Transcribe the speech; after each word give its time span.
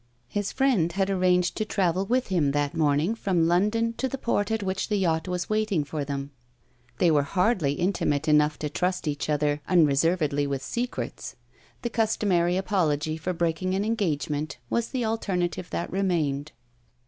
His 0.27 0.51
friend 0.51 0.91
had 0.93 1.11
arranged 1.11 1.55
to 1.57 1.63
travel 1.63 2.07
with 2.07 2.29
him, 2.29 2.53
that 2.53 2.73
morning, 2.73 3.13
from 3.13 3.47
London 3.47 3.93
to 3.97 4.09
the 4.09 4.17
port 4.17 4.49
at 4.49 4.63
which 4.63 4.87
the 4.87 4.95
yacht 4.95 5.27
was 5.27 5.47
waiting 5.47 5.83
for 5.83 6.03
them. 6.03 6.31
They 6.97 7.11
were 7.11 7.21
hardly 7.21 7.73
intimate 7.73 8.27
enough 8.27 8.57
to 8.65 8.69
trust 8.71 9.07
each 9.07 9.29
other 9.29 9.61
unreservedly 9.67 10.47
with 10.47 10.63
secrets. 10.63 11.35
The 11.83 11.91
customary 11.91 12.57
apology 12.57 13.15
for 13.15 13.33
breaking 13.33 13.75
an 13.75 13.85
engagement 13.85 14.57
was 14.71 14.87
the 14.89 15.05
alternative 15.05 15.69
that 15.69 15.91
remained. 15.91 16.53